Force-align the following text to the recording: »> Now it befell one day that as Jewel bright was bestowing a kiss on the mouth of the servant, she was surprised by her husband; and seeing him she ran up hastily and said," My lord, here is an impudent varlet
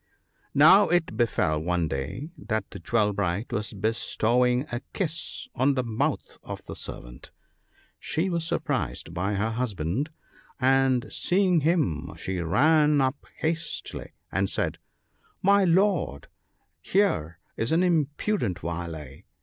»> 0.33 0.45
Now 0.55 0.89
it 0.89 1.15
befell 1.15 1.61
one 1.61 1.87
day 1.87 2.31
that 2.35 2.65
as 2.73 2.81
Jewel 2.81 3.13
bright 3.13 3.51
was 3.53 3.71
bestowing 3.71 4.65
a 4.71 4.81
kiss 4.93 5.47
on 5.53 5.75
the 5.75 5.83
mouth 5.83 6.39
of 6.41 6.65
the 6.65 6.75
servant, 6.75 7.29
she 7.99 8.27
was 8.27 8.43
surprised 8.43 9.13
by 9.13 9.35
her 9.35 9.51
husband; 9.51 10.09
and 10.59 11.05
seeing 11.13 11.59
him 11.59 12.11
she 12.17 12.39
ran 12.39 12.99
up 12.99 13.27
hastily 13.41 14.13
and 14.31 14.49
said," 14.49 14.79
My 15.43 15.65
lord, 15.65 16.29
here 16.81 17.37
is 17.55 17.71
an 17.71 17.83
impudent 17.83 18.57
varlet 18.57 19.25